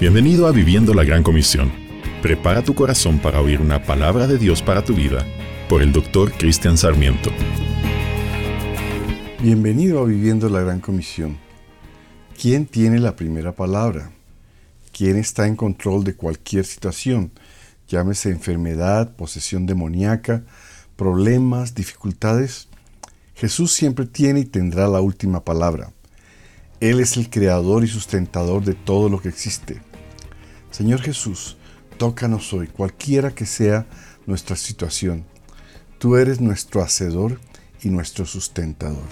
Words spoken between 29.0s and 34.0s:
lo que existe. Señor Jesús, tócanos hoy, cualquiera que sea